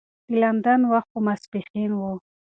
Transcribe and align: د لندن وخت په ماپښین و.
د 0.29 0.31
لندن 0.41 0.81
وخت 0.91 1.09
په 1.13 1.19
ماپښین 1.25 1.91
و. 1.95 2.01